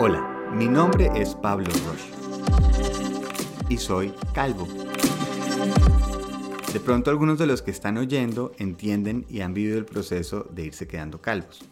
Hola, 0.00 0.52
mi 0.54 0.68
nombre 0.68 1.10
es 1.16 1.34
Pablo 1.34 1.66
Roche 1.66 2.12
y 3.68 3.76
soy 3.78 4.14
calvo. 4.32 4.68
De 6.72 6.78
pronto 6.78 7.10
algunos 7.10 7.36
de 7.36 7.48
los 7.48 7.62
que 7.62 7.72
están 7.72 7.98
oyendo 7.98 8.52
entienden 8.58 9.26
y 9.28 9.40
han 9.40 9.54
vivido 9.54 9.76
el 9.76 9.86
proceso 9.86 10.46
de 10.52 10.66
irse 10.66 10.86
quedando 10.86 11.20
calvos. 11.20 11.64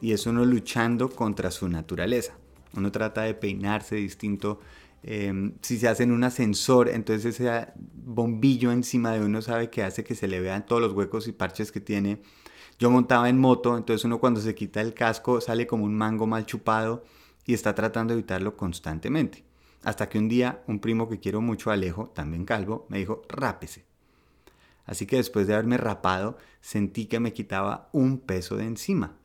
Y 0.00 0.12
es 0.12 0.26
uno 0.26 0.46
luchando 0.46 1.10
contra 1.10 1.50
su 1.50 1.68
naturaleza. 1.68 2.32
Uno 2.74 2.90
trata 2.90 3.20
de 3.20 3.34
peinarse 3.34 3.96
distinto. 3.96 4.60
Em, 5.02 5.52
si 5.60 5.76
se 5.76 5.86
hace 5.86 6.04
en 6.04 6.12
un 6.12 6.24
ascensor, 6.24 6.88
entonces 6.88 7.38
ese 7.38 7.66
bombillo 7.76 8.72
encima 8.72 9.12
de 9.12 9.20
uno 9.20 9.42
sabe 9.42 9.68
que 9.68 9.82
hace 9.82 10.04
que 10.04 10.14
se 10.14 10.26
le 10.26 10.40
vean 10.40 10.64
todos 10.64 10.80
los 10.80 10.94
huecos 10.94 11.28
y 11.28 11.32
parches 11.32 11.70
que 11.70 11.80
tiene. 11.80 12.22
Yo 12.78 12.90
montaba 12.90 13.28
en 13.28 13.38
moto, 13.38 13.76
entonces 13.76 14.06
uno 14.06 14.20
cuando 14.20 14.40
se 14.40 14.54
quita 14.54 14.80
el 14.80 14.94
casco 14.94 15.42
sale 15.42 15.66
como 15.66 15.84
un 15.84 15.94
mango 15.94 16.26
mal 16.26 16.46
chupado 16.46 17.04
y 17.46 17.54
está 17.54 17.74
tratando 17.74 18.14
de 18.14 18.20
evitarlo 18.20 18.56
constantemente. 18.56 19.44
Hasta 19.82 20.08
que 20.08 20.18
un 20.18 20.28
día 20.28 20.62
un 20.66 20.80
primo 20.80 21.08
que 21.08 21.20
quiero 21.20 21.40
mucho, 21.40 21.70
Alejo, 21.70 22.08
también 22.08 22.44
calvo, 22.44 22.86
me 22.88 22.98
dijo, 22.98 23.22
rápese. 23.28 23.84
Así 24.86 25.06
que 25.06 25.16
después 25.16 25.46
de 25.46 25.54
haberme 25.54 25.76
rapado, 25.76 26.38
sentí 26.60 27.06
que 27.06 27.20
me 27.20 27.32
quitaba 27.32 27.88
un 27.92 28.18
peso 28.18 28.56
de 28.56 28.64
encima. 28.64 29.16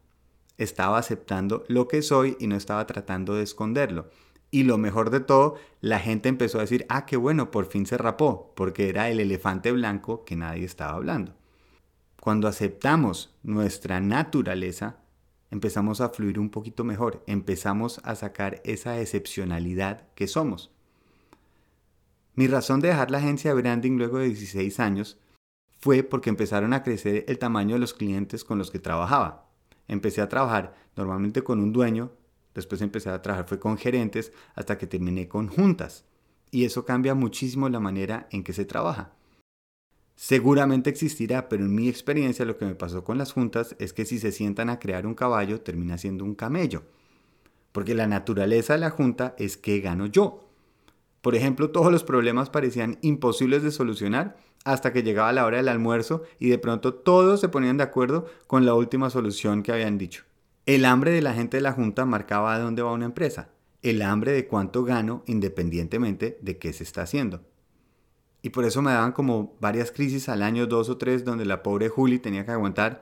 Estaba 0.57 0.97
aceptando 0.97 1.63
lo 1.67 1.87
que 1.87 2.01
soy 2.01 2.35
y 2.39 2.47
no 2.47 2.55
estaba 2.55 2.85
tratando 2.87 3.35
de 3.35 3.43
esconderlo. 3.43 4.09
Y 4.51 4.63
lo 4.63 4.77
mejor 4.77 5.09
de 5.11 5.19
todo, 5.19 5.55
la 5.79 5.99
gente 5.99 6.27
empezó 6.27 6.57
a 6.57 6.61
decir, 6.61 6.85
ah, 6.89 7.05
qué 7.05 7.17
bueno, 7.17 7.51
por 7.51 7.67
fin 7.67 7.85
se 7.85 7.97
rapó, 7.97 8.51
porque 8.55 8.89
era 8.89 9.09
el 9.09 9.19
elefante 9.19 9.71
blanco 9.71 10.25
que 10.25 10.35
nadie 10.35 10.65
estaba 10.65 10.93
hablando. 10.93 11.33
Cuando 12.19 12.47
aceptamos 12.47 13.33
nuestra 13.43 14.01
naturaleza, 14.01 14.97
empezamos 15.51 16.01
a 16.01 16.09
fluir 16.09 16.39
un 16.39 16.49
poquito 16.49 16.83
mejor, 16.83 17.23
empezamos 17.27 17.99
a 18.03 18.15
sacar 18.15 18.61
esa 18.63 18.99
excepcionalidad 18.99 20.07
que 20.15 20.27
somos. 20.27 20.71
Mi 22.35 22.47
razón 22.47 22.79
de 22.79 22.89
dejar 22.89 23.11
la 23.11 23.17
agencia 23.17 23.53
de 23.53 23.61
branding 23.61 23.97
luego 23.97 24.19
de 24.19 24.27
16 24.27 24.79
años 24.79 25.19
fue 25.79 26.03
porque 26.03 26.29
empezaron 26.29 26.73
a 26.73 26.83
crecer 26.83 27.25
el 27.27 27.39
tamaño 27.39 27.75
de 27.75 27.79
los 27.79 27.93
clientes 27.93 28.43
con 28.43 28.57
los 28.57 28.71
que 28.71 28.79
trabajaba. 28.79 29.49
Empecé 29.87 30.21
a 30.21 30.29
trabajar 30.29 30.75
normalmente 30.95 31.41
con 31.41 31.59
un 31.59 31.73
dueño, 31.73 32.11
después 32.53 32.81
empecé 32.81 33.09
a 33.09 33.21
trabajar 33.21 33.47
fue 33.47 33.59
con 33.59 33.77
gerentes, 33.77 34.31
hasta 34.55 34.77
que 34.77 34.87
terminé 34.87 35.27
con 35.27 35.47
juntas. 35.47 36.05
Y 36.51 36.65
eso 36.65 36.85
cambia 36.85 37.15
muchísimo 37.15 37.69
la 37.69 37.79
manera 37.79 38.27
en 38.31 38.43
que 38.43 38.53
se 38.53 38.65
trabaja. 38.65 39.13
Seguramente 40.21 40.89
existirá, 40.89 41.47
pero 41.47 41.63
en 41.63 41.73
mi 41.73 41.87
experiencia 41.87 42.43
lo 42.43 42.57
que 42.57 42.65
me 42.65 42.75
pasó 42.75 43.05
con 43.05 43.17
las 43.17 43.31
juntas 43.31 43.77
es 43.79 43.93
que 43.93 44.03
si 44.03 44.19
se 44.19 44.33
sientan 44.33 44.69
a 44.69 44.77
crear 44.77 45.07
un 45.07 45.15
caballo, 45.15 45.61
termina 45.61 45.97
siendo 45.97 46.25
un 46.25 46.35
camello. 46.35 46.83
Porque 47.71 47.95
la 47.95 48.05
naturaleza 48.05 48.73
de 48.73 48.79
la 48.79 48.89
junta 48.89 49.33
es 49.37 49.55
que 49.55 49.79
gano 49.79 50.07
yo. 50.07 50.49
Por 51.21 51.35
ejemplo, 51.35 51.69
todos 51.69 51.89
los 51.89 52.03
problemas 52.03 52.49
parecían 52.49 52.97
imposibles 53.01 53.63
de 53.63 53.71
solucionar 53.71 54.35
hasta 54.65 54.91
que 54.91 55.03
llegaba 55.03 55.31
la 55.31 55.45
hora 55.45 55.55
del 55.55 55.69
almuerzo 55.69 56.23
y 56.37 56.49
de 56.49 56.57
pronto 56.57 56.93
todos 56.93 57.39
se 57.39 57.47
ponían 57.47 57.77
de 57.77 57.83
acuerdo 57.83 58.25
con 58.45 58.65
la 58.65 58.73
última 58.73 59.09
solución 59.09 59.63
que 59.63 59.71
habían 59.71 59.97
dicho. 59.97 60.25
El 60.65 60.83
hambre 60.83 61.11
de 61.11 61.21
la 61.21 61.33
gente 61.33 61.55
de 61.55 61.63
la 61.63 61.71
Junta 61.71 62.03
marcaba 62.03 62.53
a 62.53 62.59
dónde 62.59 62.81
va 62.81 62.91
una 62.91 63.05
empresa, 63.05 63.51
el 63.83 64.01
hambre 64.01 64.33
de 64.33 64.47
cuánto 64.47 64.83
gano 64.83 65.23
independientemente 65.27 66.37
de 66.41 66.57
qué 66.57 66.73
se 66.73 66.83
está 66.83 67.03
haciendo. 67.03 67.39
Y 68.41 68.51
por 68.51 68.65
eso 68.65 68.81
me 68.81 68.91
daban 68.91 69.11
como 69.11 69.55
varias 69.59 69.91
crisis 69.91 70.29
al 70.29 70.43
año, 70.43 70.65
dos 70.65 70.89
o 70.89 70.97
tres, 70.97 71.25
donde 71.25 71.45
la 71.45 71.61
pobre 71.61 71.89
Juli 71.89 72.19
tenía 72.19 72.45
que 72.45 72.51
aguantar. 72.51 73.01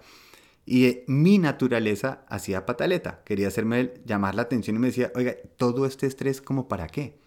Y 0.65 0.85
eh, 0.85 1.03
mi 1.07 1.37
naturaleza 1.37 2.25
hacía 2.27 2.65
pataleta. 2.65 3.21
Quería 3.23 3.47
hacerme 3.47 3.93
llamar 4.05 4.35
la 4.35 4.41
atención 4.43 4.75
y 4.75 4.79
me 4.79 4.87
decía, 4.87 5.11
oiga, 5.15 5.35
todo 5.57 5.85
este 5.85 6.07
estrés, 6.07 6.41
¿como 6.41 6.67
para 6.67 6.87
qué? 6.87 7.17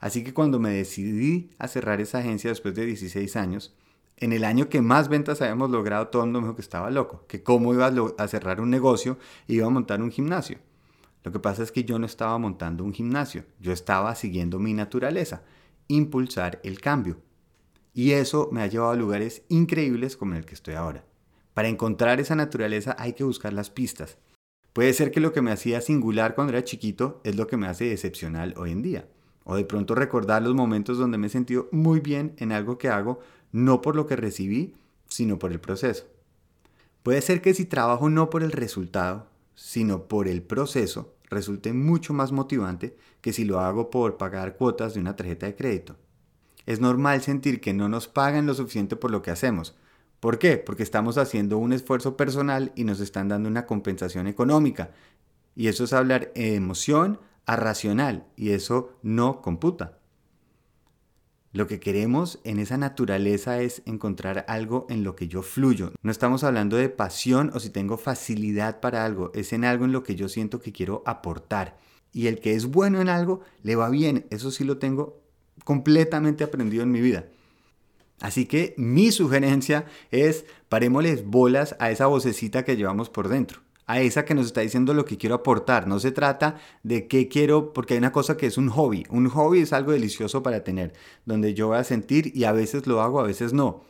Así 0.00 0.22
que 0.22 0.32
cuando 0.32 0.58
me 0.58 0.70
decidí 0.70 1.50
a 1.58 1.68
cerrar 1.68 2.00
esa 2.00 2.18
agencia 2.18 2.50
después 2.50 2.74
de 2.74 2.86
16 2.86 3.36
años, 3.36 3.74
en 4.16 4.32
el 4.32 4.44
año 4.44 4.68
que 4.68 4.80
más 4.80 5.08
ventas 5.08 5.42
habíamos 5.42 5.70
logrado, 5.70 6.08
todo 6.08 6.22
el 6.22 6.26
mundo 6.28 6.40
me 6.40 6.46
dijo 6.46 6.56
que 6.56 6.62
estaba 6.62 6.90
loco, 6.90 7.24
que 7.28 7.42
cómo 7.42 7.74
iba 7.74 7.92
a 8.18 8.28
cerrar 8.28 8.60
un 8.60 8.70
negocio 8.70 9.18
y 9.46 9.56
iba 9.56 9.66
a 9.66 9.70
montar 9.70 10.02
un 10.02 10.10
gimnasio. 10.10 10.58
Lo 11.24 11.32
que 11.32 11.38
pasa 11.40 11.62
es 11.62 11.72
que 11.72 11.84
yo 11.84 11.98
no 11.98 12.06
estaba 12.06 12.38
montando 12.38 12.84
un 12.84 12.92
gimnasio, 12.92 13.44
yo 13.60 13.72
estaba 13.72 14.14
siguiendo 14.14 14.58
mi 14.58 14.72
naturaleza, 14.72 15.42
impulsar 15.88 16.60
el 16.62 16.80
cambio. 16.80 17.18
Y 17.92 18.12
eso 18.12 18.48
me 18.52 18.62
ha 18.62 18.66
llevado 18.66 18.92
a 18.92 18.96
lugares 18.96 19.42
increíbles 19.48 20.16
como 20.16 20.34
el 20.34 20.46
que 20.46 20.54
estoy 20.54 20.74
ahora. 20.74 21.04
Para 21.54 21.68
encontrar 21.68 22.20
esa 22.20 22.36
naturaleza 22.36 22.94
hay 22.98 23.14
que 23.14 23.24
buscar 23.24 23.52
las 23.52 23.70
pistas. 23.70 24.18
Puede 24.72 24.92
ser 24.92 25.10
que 25.10 25.18
lo 25.18 25.32
que 25.32 25.42
me 25.42 25.50
hacía 25.50 25.80
singular 25.80 26.36
cuando 26.36 26.52
era 26.52 26.62
chiquito 26.62 27.20
es 27.24 27.34
lo 27.34 27.48
que 27.48 27.56
me 27.56 27.66
hace 27.66 27.90
excepcional 27.92 28.54
hoy 28.56 28.70
en 28.70 28.82
día. 28.82 29.08
O 29.42 29.56
de 29.56 29.64
pronto 29.64 29.96
recordar 29.96 30.42
los 30.42 30.54
momentos 30.54 30.98
donde 30.98 31.18
me 31.18 31.26
he 31.26 31.30
sentido 31.30 31.68
muy 31.72 31.98
bien 31.98 32.34
en 32.36 32.52
algo 32.52 32.78
que 32.78 32.88
hago, 32.88 33.18
no 33.50 33.80
por 33.80 33.96
lo 33.96 34.06
que 34.06 34.14
recibí, 34.14 34.74
sino 35.08 35.38
por 35.38 35.50
el 35.50 35.58
proceso. 35.58 36.06
Puede 37.02 37.22
ser 37.22 37.40
que 37.40 37.54
si 37.54 37.64
trabajo 37.64 38.10
no 38.10 38.30
por 38.30 38.42
el 38.42 38.52
resultado, 38.52 39.26
sino 39.54 40.04
por 40.04 40.28
el 40.28 40.42
proceso, 40.42 41.14
resulte 41.28 41.72
mucho 41.72 42.12
más 42.12 42.32
motivante 42.32 42.96
que 43.20 43.32
si 43.32 43.44
lo 43.44 43.60
hago 43.60 43.90
por 43.90 44.16
pagar 44.16 44.56
cuotas 44.56 44.94
de 44.94 45.00
una 45.00 45.16
tarjeta 45.16 45.46
de 45.46 45.56
crédito. 45.56 45.96
Es 46.66 46.80
normal 46.80 47.22
sentir 47.22 47.60
que 47.60 47.72
no 47.72 47.88
nos 47.88 48.08
pagan 48.08 48.46
lo 48.46 48.54
suficiente 48.54 48.96
por 48.96 49.10
lo 49.10 49.22
que 49.22 49.30
hacemos. 49.30 49.76
¿Por 50.20 50.38
qué? 50.38 50.58
Porque 50.58 50.82
estamos 50.82 51.16
haciendo 51.16 51.58
un 51.58 51.72
esfuerzo 51.72 52.16
personal 52.16 52.72
y 52.74 52.84
nos 52.84 53.00
están 53.00 53.28
dando 53.28 53.48
una 53.48 53.66
compensación 53.66 54.26
económica. 54.26 54.90
Y 55.54 55.68
eso 55.68 55.84
es 55.84 55.92
hablar 55.92 56.32
emoción 56.34 57.20
a 57.46 57.56
racional 57.56 58.26
y 58.36 58.50
eso 58.50 58.92
no 59.02 59.40
computa. 59.40 59.97
Lo 61.52 61.66
que 61.66 61.80
queremos 61.80 62.40
en 62.44 62.58
esa 62.58 62.76
naturaleza 62.76 63.60
es 63.62 63.80
encontrar 63.86 64.44
algo 64.48 64.86
en 64.90 65.02
lo 65.02 65.16
que 65.16 65.28
yo 65.28 65.42
fluyo. 65.42 65.92
No 66.02 66.10
estamos 66.10 66.44
hablando 66.44 66.76
de 66.76 66.90
pasión 66.90 67.50
o 67.54 67.60
si 67.60 67.70
tengo 67.70 67.96
facilidad 67.96 68.80
para 68.80 69.04
algo, 69.04 69.32
es 69.34 69.54
en 69.54 69.64
algo 69.64 69.86
en 69.86 69.92
lo 69.92 70.02
que 70.02 70.14
yo 70.14 70.28
siento 70.28 70.60
que 70.60 70.72
quiero 70.72 71.02
aportar. 71.06 71.78
Y 72.12 72.26
el 72.26 72.40
que 72.40 72.54
es 72.54 72.66
bueno 72.66 73.00
en 73.00 73.08
algo, 73.08 73.40
le 73.62 73.76
va 73.76 73.88
bien. 73.88 74.26
Eso 74.30 74.50
sí 74.50 74.64
lo 74.64 74.78
tengo 74.78 75.22
completamente 75.64 76.44
aprendido 76.44 76.82
en 76.82 76.90
mi 76.90 77.00
vida. 77.00 77.26
Así 78.20 78.46
que 78.46 78.74
mi 78.76 79.10
sugerencia 79.10 79.86
es 80.10 80.44
parémosles 80.68 81.24
bolas 81.24 81.76
a 81.78 81.90
esa 81.90 82.06
vocecita 82.06 82.64
que 82.64 82.76
llevamos 82.76 83.08
por 83.08 83.28
dentro 83.28 83.60
a 83.88 84.00
esa 84.00 84.24
que 84.26 84.34
nos 84.34 84.46
está 84.46 84.60
diciendo 84.60 84.92
lo 84.94 85.06
que 85.06 85.16
quiero 85.16 85.34
aportar. 85.34 85.88
No 85.88 85.98
se 85.98 86.12
trata 86.12 86.56
de 86.82 87.08
qué 87.08 87.26
quiero, 87.26 87.72
porque 87.72 87.94
hay 87.94 87.98
una 87.98 88.12
cosa 88.12 88.36
que 88.36 88.46
es 88.46 88.58
un 88.58 88.68
hobby. 88.68 89.04
Un 89.08 89.28
hobby 89.30 89.60
es 89.60 89.72
algo 89.72 89.92
delicioso 89.92 90.42
para 90.42 90.62
tener, 90.62 90.92
donde 91.24 91.54
yo 91.54 91.68
voy 91.68 91.78
a 91.78 91.84
sentir 91.84 92.30
y 92.36 92.44
a 92.44 92.52
veces 92.52 92.86
lo 92.86 93.00
hago, 93.00 93.18
a 93.18 93.24
veces 93.24 93.54
no. 93.54 93.82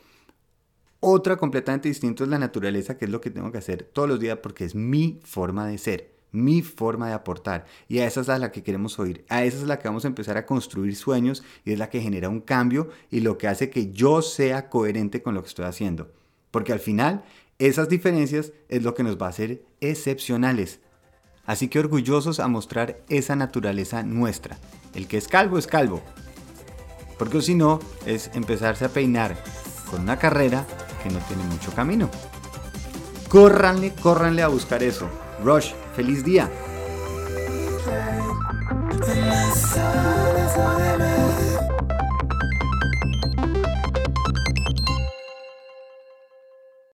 Otra 1.01 1.37
completamente 1.37 1.89
distinta 1.89 2.23
es 2.23 2.31
la 2.31 2.39
naturaleza, 2.39 2.97
que 2.97 3.07
es 3.07 3.11
lo 3.11 3.21
que 3.21 3.31
tengo 3.31 3.51
que 3.51 3.59
hacer 3.59 3.83
todos 3.93 4.09
los 4.09 4.21
días 4.21 4.39
porque 4.41 4.65
es 4.65 4.77
mi 4.77 5.21
forma 5.25 5.67
de 5.67 5.79
ser, 5.79 6.13
mi 6.31 6.63
forma 6.63 7.09
de 7.09 7.15
aportar. 7.15 7.67
Y 7.89 7.99
a 7.99 8.07
esa 8.07 8.21
es 8.21 8.29
la 8.29 8.53
que 8.53 8.63
queremos 8.63 9.01
oír. 9.01 9.25
A 9.29 9.43
esa 9.43 9.59
es 9.59 9.65
la 9.65 9.81
que 9.81 9.89
vamos 9.89 10.05
a 10.05 10.09
empezar 10.09 10.37
a 10.37 10.47
construir 10.47 10.95
sueños 10.95 11.43
y 11.65 11.73
es 11.73 11.79
la 11.79 11.91
que 11.91 12.01
genera 12.01 12.29
un 12.29 12.41
cambio 12.41 12.89
y 13.11 13.19
lo 13.19 13.37
que 13.37 13.49
hace 13.49 13.69
que 13.69 13.91
yo 13.91 14.23
sea 14.23 14.69
coherente 14.69 15.23
con 15.23 15.35
lo 15.35 15.43
que 15.43 15.49
estoy 15.49 15.65
haciendo. 15.65 16.13
Porque 16.53 16.73
al 16.73 16.81
final 16.81 17.25
esas 17.59 17.89
diferencias 17.89 18.53
es 18.69 18.85
lo 18.85 18.95
que 18.95 19.03
nos 19.03 19.21
va 19.21 19.27
a 19.27 19.31
hacer 19.31 19.65
excepcionales. 19.81 20.79
Así 21.45 21.67
que 21.67 21.81
orgullosos 21.81 22.39
a 22.39 22.47
mostrar 22.47 23.01
esa 23.09 23.35
naturaleza 23.35 24.05
nuestra. 24.05 24.59
El 24.95 25.09
que 25.09 25.17
es 25.17 25.27
calvo 25.27 25.59
es 25.59 25.67
calvo. 25.67 26.01
Porque 27.19 27.43
si 27.43 27.57
no, 27.57 27.81
es 28.07 28.31
empezarse 28.35 28.85
a 28.85 28.91
peinar 28.91 29.37
con 29.91 30.03
una 30.03 30.21
carrera 30.21 30.65
que 31.03 31.11
no 31.11 31.19
tiene 31.27 31.43
mucho 31.45 31.73
camino. 31.73 32.09
Córranle, 33.29 33.93
córranle 33.93 34.43
a 34.43 34.49
buscar 34.49 34.85
eso. 34.85 35.09
Rush, 35.43 35.73
feliz 35.97 36.25
día. 36.25 36.49